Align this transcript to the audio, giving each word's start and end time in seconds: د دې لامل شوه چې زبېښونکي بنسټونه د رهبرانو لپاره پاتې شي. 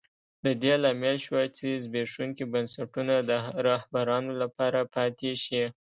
د 0.45 0.47
دې 0.61 0.73
لامل 0.83 1.17
شوه 1.25 1.43
چې 1.57 1.67
زبېښونکي 1.83 2.43
بنسټونه 2.53 3.15
د 3.29 3.31
رهبرانو 3.67 4.31
لپاره 4.41 4.79
پاتې 4.95 5.31
شي. 5.43 5.63